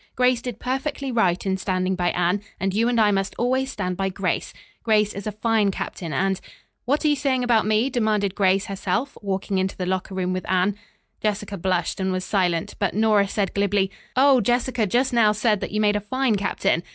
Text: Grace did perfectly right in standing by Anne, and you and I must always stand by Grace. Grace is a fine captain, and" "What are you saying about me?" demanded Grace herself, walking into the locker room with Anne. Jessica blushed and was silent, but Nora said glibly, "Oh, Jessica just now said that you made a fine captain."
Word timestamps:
Grace 0.15 0.41
did 0.41 0.57
perfectly 0.59 1.11
right 1.11 1.45
in 1.45 1.57
standing 1.57 1.93
by 1.93 2.09
Anne, 2.09 2.41
and 2.59 2.73
you 2.73 2.87
and 2.89 2.99
I 2.99 3.11
must 3.11 3.35
always 3.37 3.71
stand 3.71 3.97
by 3.97 4.09
Grace. 4.09 4.51
Grace 4.81 5.13
is 5.13 5.27
a 5.27 5.31
fine 5.31 5.69
captain, 5.69 6.11
and" 6.11 6.41
"What 6.85 7.05
are 7.05 7.07
you 7.07 7.15
saying 7.15 7.43
about 7.43 7.67
me?" 7.67 7.87
demanded 7.87 8.33
Grace 8.33 8.65
herself, 8.65 9.15
walking 9.21 9.59
into 9.59 9.77
the 9.77 9.85
locker 9.85 10.15
room 10.15 10.33
with 10.33 10.49
Anne. 10.49 10.75
Jessica 11.21 11.55
blushed 11.55 11.99
and 11.99 12.11
was 12.11 12.25
silent, 12.25 12.73
but 12.79 12.95
Nora 12.95 13.27
said 13.27 13.53
glibly, 13.53 13.91
"Oh, 14.15 14.41
Jessica 14.41 14.87
just 14.87 15.13
now 15.13 15.33
said 15.33 15.61
that 15.61 15.69
you 15.69 15.79
made 15.79 15.95
a 15.95 15.99
fine 15.99 16.35
captain." 16.35 16.81